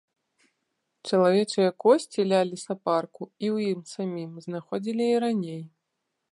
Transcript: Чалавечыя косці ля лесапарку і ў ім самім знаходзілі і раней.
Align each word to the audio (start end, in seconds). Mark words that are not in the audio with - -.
Чалавечыя 1.09 1.71
косці 1.83 2.25
ля 2.31 2.41
лесапарку 2.51 3.21
і 3.29 3.45
ў 3.55 3.71
ім 3.75 3.79
самім 3.93 4.31
знаходзілі 4.49 5.05
і 5.13 5.25
раней. 5.29 5.63